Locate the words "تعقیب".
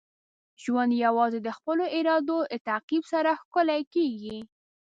2.67-3.03